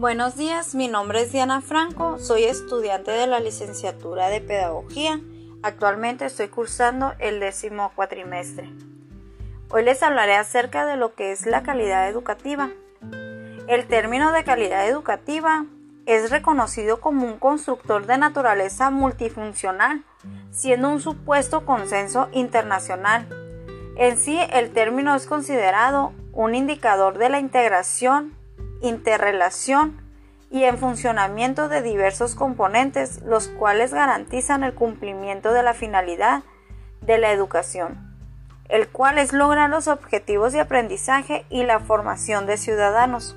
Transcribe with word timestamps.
Buenos 0.00 0.34
días, 0.34 0.74
mi 0.74 0.88
nombre 0.88 1.20
es 1.20 1.30
Diana 1.30 1.60
Franco, 1.60 2.18
soy 2.18 2.44
estudiante 2.44 3.10
de 3.10 3.26
la 3.26 3.38
licenciatura 3.38 4.30
de 4.30 4.40
Pedagogía. 4.40 5.20
Actualmente 5.62 6.24
estoy 6.24 6.48
cursando 6.48 7.12
el 7.18 7.38
décimo 7.38 7.92
cuatrimestre. 7.94 8.72
Hoy 9.68 9.84
les 9.84 10.02
hablaré 10.02 10.36
acerca 10.36 10.86
de 10.86 10.96
lo 10.96 11.14
que 11.14 11.32
es 11.32 11.44
la 11.44 11.62
calidad 11.62 12.08
educativa. 12.08 12.70
El 13.68 13.86
término 13.88 14.32
de 14.32 14.42
calidad 14.42 14.88
educativa 14.88 15.66
es 16.06 16.30
reconocido 16.30 17.02
como 17.02 17.26
un 17.26 17.38
constructor 17.38 18.06
de 18.06 18.16
naturaleza 18.16 18.88
multifuncional, 18.88 20.02
siendo 20.50 20.88
un 20.88 21.02
supuesto 21.02 21.66
consenso 21.66 22.30
internacional. 22.32 23.28
En 23.98 24.16
sí, 24.16 24.38
el 24.50 24.70
término 24.70 25.14
es 25.14 25.26
considerado 25.26 26.14
un 26.32 26.54
indicador 26.54 27.18
de 27.18 27.28
la 27.28 27.38
integración 27.38 28.39
interrelación 28.82 30.00
y 30.50 30.64
en 30.64 30.78
funcionamiento 30.78 31.68
de 31.68 31.82
diversos 31.82 32.34
componentes, 32.34 33.20
los 33.22 33.48
cuales 33.48 33.94
garantizan 33.94 34.64
el 34.64 34.74
cumplimiento 34.74 35.52
de 35.52 35.62
la 35.62 35.74
finalidad 35.74 36.42
de 37.02 37.18
la 37.18 37.32
educación, 37.32 38.16
el 38.68 38.88
cual 38.88 39.18
es 39.18 39.32
lograr 39.32 39.70
los 39.70 39.86
objetivos 39.86 40.52
de 40.52 40.60
aprendizaje 40.60 41.44
y 41.50 41.62
la 41.62 41.78
formación 41.78 42.46
de 42.46 42.56
ciudadanos. 42.56 43.36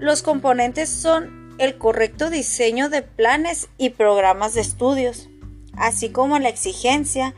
Los 0.00 0.22
componentes 0.22 0.90
son 0.90 1.54
el 1.58 1.78
correcto 1.78 2.30
diseño 2.30 2.88
de 2.88 3.02
planes 3.02 3.68
y 3.78 3.90
programas 3.90 4.54
de 4.54 4.62
estudios, 4.62 5.28
así 5.76 6.10
como 6.10 6.38
la 6.40 6.48
exigencia 6.48 7.34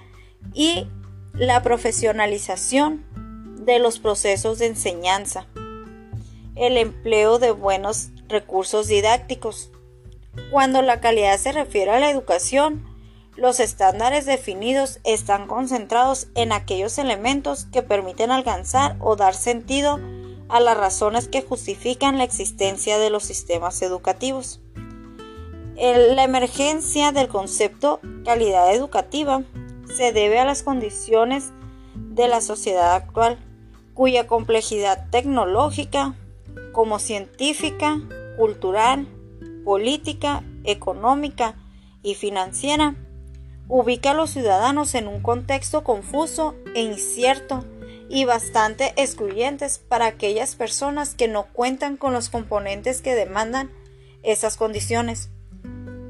y 0.54 0.88
la 1.34 1.62
profesionalización 1.62 3.04
de 3.66 3.78
los 3.78 3.98
procesos 3.98 4.58
de 4.58 4.66
enseñanza 4.66 5.46
el 6.56 6.76
empleo 6.76 7.38
de 7.38 7.50
buenos 7.50 8.10
recursos 8.28 8.88
didácticos. 8.88 9.70
Cuando 10.50 10.82
la 10.82 11.00
calidad 11.00 11.38
se 11.38 11.52
refiere 11.52 11.90
a 11.90 12.00
la 12.00 12.10
educación, 12.10 12.84
los 13.36 13.58
estándares 13.58 14.26
definidos 14.26 15.00
están 15.04 15.46
concentrados 15.46 16.28
en 16.34 16.52
aquellos 16.52 16.98
elementos 16.98 17.66
que 17.66 17.82
permiten 17.82 18.30
alcanzar 18.30 18.96
o 19.00 19.16
dar 19.16 19.34
sentido 19.34 19.98
a 20.48 20.60
las 20.60 20.76
razones 20.76 21.28
que 21.28 21.42
justifican 21.42 22.18
la 22.18 22.24
existencia 22.24 22.98
de 22.98 23.10
los 23.10 23.24
sistemas 23.24 23.82
educativos. 23.82 24.60
la 25.76 26.22
emergencia 26.22 27.10
del 27.10 27.26
concepto 27.26 28.00
calidad 28.24 28.72
educativa 28.72 29.42
se 29.96 30.12
debe 30.12 30.38
a 30.38 30.44
las 30.44 30.62
condiciones 30.62 31.50
de 31.94 32.28
la 32.28 32.40
sociedad 32.40 32.94
actual, 32.94 33.38
cuya 33.94 34.26
complejidad 34.26 35.10
tecnológica, 35.10 36.14
como 36.72 36.98
científica, 36.98 38.00
cultural, 38.36 39.06
política, 39.64 40.42
económica 40.64 41.56
y 42.02 42.14
financiera, 42.14 42.96
ubica 43.68 44.10
a 44.10 44.14
los 44.14 44.30
ciudadanos 44.30 44.94
en 44.94 45.08
un 45.08 45.20
contexto 45.20 45.84
confuso 45.84 46.54
e 46.74 46.82
incierto 46.82 47.64
y 48.08 48.24
bastante 48.24 48.92
excluyentes 48.96 49.78
para 49.78 50.06
aquellas 50.06 50.56
personas 50.56 51.14
que 51.14 51.28
no 51.28 51.46
cuentan 51.52 51.96
con 51.96 52.12
los 52.12 52.28
componentes 52.28 53.00
que 53.00 53.14
demandan 53.14 53.70
esas 54.22 54.56
condiciones. 54.56 55.30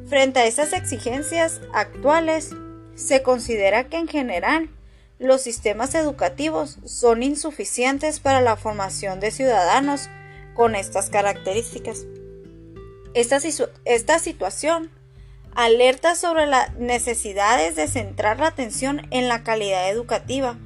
Frente 0.08 0.40
a 0.40 0.46
esas 0.46 0.72
exigencias 0.72 1.60
actuales, 1.72 2.50
se 2.94 3.22
considera 3.22 3.88
que 3.88 3.98
en 3.98 4.08
general 4.08 4.70
los 5.18 5.40
sistemas 5.40 5.94
educativos 5.94 6.78
son 6.84 7.22
insuficientes 7.22 8.20
para 8.20 8.40
la 8.40 8.56
formación 8.56 9.20
de 9.20 9.30
ciudadanos 9.30 10.08
con 10.54 10.74
estas 10.74 11.10
características. 11.10 12.06
Esta, 13.14 13.38
esta, 13.84 14.18
situación 14.18 14.90
alerta 15.54 16.14
sobre 16.16 16.46
las 16.46 16.74
necesidades 16.74 17.76
de 17.76 17.86
centrar 17.86 18.40
la 18.40 18.48
atención 18.48 19.06
en 19.10 19.28
la 19.28 19.44
calidad 19.44 19.88
educativa, 19.90 20.56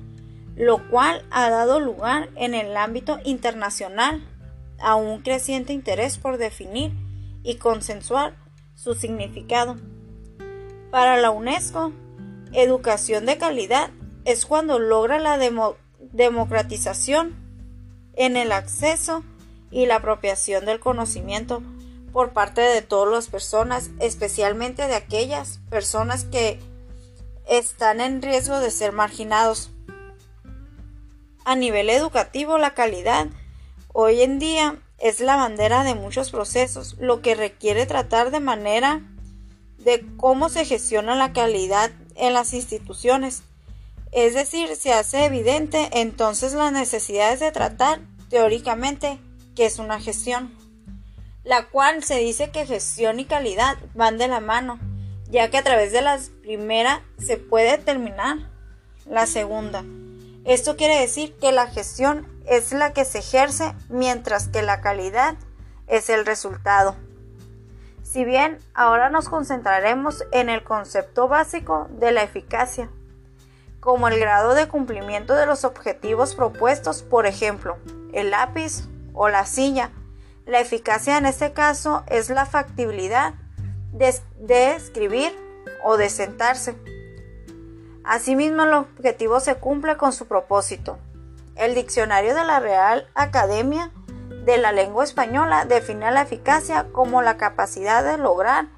lo 0.57 0.89
cual 0.89 1.27
ha 1.31 1.51
dado 1.51 1.79
lugar 1.81 2.31
en 2.37 2.55
el 2.55 2.77
ámbito 2.77 3.19
internacional 3.25 4.27
a 4.79 4.95
un 4.95 5.21
creciente 5.21 5.73
interés 5.73 6.17
por 6.19 6.39
definir 6.39 6.93
y 7.43 7.57
consensuar 7.57 8.35
su 8.75 8.95
significado. 8.95 9.77
Para 10.91 11.19
la 11.19 11.31
UNESCO, 11.31 11.93
educación 12.53 13.27
de 13.27 13.37
calidad 13.37 13.91
es 14.25 14.47
cuando 14.47 14.79
logra 14.79 15.19
la 15.19 15.39
democratización 16.13 17.37
en 18.15 18.37
el 18.37 18.53
acceso 18.53 19.23
y 19.71 19.87
la 19.87 19.97
apropiación 19.97 20.65
del 20.65 20.81
conocimiento 20.81 21.63
por 22.13 22.33
parte 22.33 22.61
de 22.61 22.83
todas 22.83 23.13
las 23.13 23.29
personas, 23.29 23.91
especialmente 24.01 24.87
de 24.87 24.95
aquellas 24.95 25.61
personas 25.71 26.25
que 26.25 26.59
están 27.49 28.01
en 28.01 28.23
riesgo 28.23 28.61
de 28.61 28.71
ser 28.71 28.93
marginados. 28.93 29.71
A 31.45 31.57
nivel 31.57 31.91
educativo, 31.91 32.59
la 32.59 32.75
calidad 32.75 33.29
hoy 33.93 34.23
en 34.23 34.39
día 34.39 34.77
es 34.99 35.21
la 35.21 35.37
bandera 35.37 35.85
de 35.85 35.95
muchos 35.95 36.31
procesos, 36.31 36.97
lo 36.99 37.23
que 37.23 37.35
requiere 37.35 37.87
tratar 37.87 38.31
de 38.31 38.41
manera 38.41 39.03
de 39.79 40.05
cómo 40.17 40.49
se 40.49 40.65
gestiona 40.65 41.15
la 41.15 41.33
calidad 41.33 41.91
en 42.17 42.33
las 42.35 42.53
instituciones. 42.53 43.43
Es 44.13 44.35
decir, 44.35 44.75
se 44.77 44.93
hace 44.93 45.25
evidente 45.25 45.89
entonces 45.93 46.53
las 46.55 46.73
necesidades 46.73 47.41
de 47.41 47.53
tratar 47.53 48.01
teóricamente 48.29 49.19
que 49.59 49.67
es 49.67 49.81
una 49.81 49.99
gestión, 49.99 50.57
la 51.43 51.67
cual 51.67 52.05
se 52.05 52.19
dice 52.19 52.53
que 52.53 52.65
gestión 52.65 53.19
y 53.19 53.25
calidad 53.25 53.77
van 53.93 54.17
de 54.17 54.29
la 54.29 54.39
mano, 54.39 54.79
ya 55.29 55.51
que 55.51 55.59
a 55.59 55.65
través 55.65 55.91
de 55.91 56.01
la 56.01 56.17
primera 56.43 57.03
se 57.19 57.39
puede 57.39 57.73
determinar 57.73 58.37
la 59.05 59.27
segunda. 59.27 59.83
Esto 60.45 60.77
quiere 60.77 61.01
decir 61.01 61.37
que 61.41 61.51
la 61.51 61.67
gestión 61.67 62.25
es 62.47 62.71
la 62.71 62.93
que 62.93 63.05
se 63.05 63.19
ejerce 63.19 63.75
mientras 63.89 64.47
que 64.47 64.63
la 64.63 64.81
calidad 64.81 65.35
es 65.89 66.09
el 66.09 66.25
resultado. 66.25 66.95
Si 68.05 68.25
bien 68.25 68.61
ahora 68.75 69.11
nos 69.11 69.29
concentraremos 69.29 70.23
en 70.31 70.51
el 70.51 70.63
concepto 70.63 71.27
básico 71.27 71.89
de 71.99 72.13
la 72.13 72.23
eficacia, 72.23 72.91
como 73.81 74.07
el 74.07 74.21
grado 74.21 74.55
de 74.55 74.69
cumplimiento 74.69 75.35
de 75.35 75.47
los 75.47 75.65
objetivos 75.65 76.37
propuestos, 76.37 77.03
por 77.03 77.27
ejemplo, 77.27 77.77
el 78.13 78.31
lápiz 78.31 78.85
o 79.19 79.29
la 79.29 79.45
silla. 79.45 79.91
La 80.47 80.61
eficacia 80.61 81.19
en 81.19 81.27
este 81.27 81.53
caso 81.53 82.05
es 82.07 82.31
la 82.31 82.47
factibilidad 82.47 83.35
de, 83.93 84.75
escribir 84.75 85.37
o 85.85 85.97
de 85.97 86.09
sentarse. 86.09 86.77
Asimismo, 88.05 88.63
el 88.63 88.73
objetivo 88.73 89.41
se 89.41 89.57
cumple 89.57 89.97
con 89.97 90.13
su 90.13 90.27
propósito. 90.27 90.99
El 91.57 91.75
diccionario 91.75 92.35
de 92.35 92.45
la 92.45 92.61
Real 92.61 93.09
Academia 93.15 93.91
de 94.45 94.57
la 94.57 94.73
Lengua 94.73 95.05
Española 95.05 95.65
define 95.65 96.11
la 96.13 96.23
eficacia 96.23 96.87
como 96.93 97.21
la 97.21 97.37
capacidad 97.37 98.05
de 98.05 98.17
lograr 98.17 98.69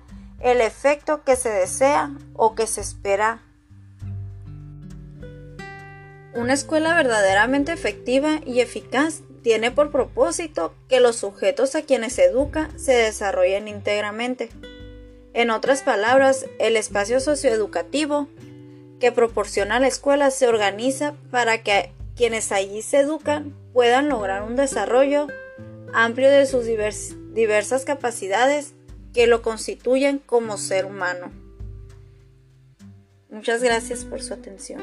el 0.41 0.63
efecto 0.63 1.23
que 1.23 1.37
se 1.37 1.51
desea 1.51 2.11
o 2.35 2.55
que 2.55 2.67
se 2.67 2.81
espera. 2.81 3.43
Una 6.35 6.55
escuela 6.55 6.95
verdaderamente 6.95 7.73
efectiva 7.73 8.41
y 8.47 8.61
eficaz 8.61 9.23
tiene 9.43 9.73
por 9.73 9.91
propósito 9.91 10.75
que 10.89 11.01
los 11.01 11.17
sujetos 11.17 11.75
a 11.75 11.83
quienes 11.83 12.13
se 12.15 12.25
educa 12.27 12.71
se 12.77 12.93
desarrollen 12.93 13.67
íntegramente. 13.67 14.49
En 15.33 15.51
otras 15.51 15.83
palabras, 15.83 16.47
el 16.59 16.77
espacio 16.77 17.21
socioeducativo 17.21 18.29
que 19.01 19.11
proporciona 19.11 19.81
la 19.81 19.89
escuela 19.89 20.31
se 20.31 20.47
organiza 20.47 21.15
para 21.31 21.63
que 21.63 21.93
quienes 22.15 22.53
allí 22.53 22.83
se 22.83 22.99
educan 22.99 23.57
puedan 23.73 24.09
lograr 24.09 24.43
un 24.43 24.55
desarrollo 24.55 25.27
amplio 25.93 26.31
de 26.31 26.47
sus 26.47 26.65
diversas 26.67 27.85
capacidades 27.85 28.75
que 29.13 29.27
lo 29.27 29.43
constituyen 29.43 30.19
como 30.19 30.59
ser 30.59 30.87
humano. 30.87 31.33
Muchas 33.31 33.63
gracias 33.63 34.05
por 34.05 34.23
su 34.23 34.35
atención. 34.35 34.83